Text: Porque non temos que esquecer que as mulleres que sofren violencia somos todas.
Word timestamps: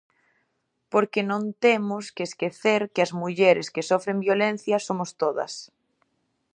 Porque 0.91 1.21
non 1.31 1.41
temos 1.65 2.05
que 2.15 2.23
esquecer 2.29 2.81
que 2.93 3.01
as 3.05 3.11
mulleres 3.21 3.67
que 3.73 3.87
sofren 3.89 4.23
violencia 4.27 4.75
somos 4.87 5.09
todas. 5.21 5.53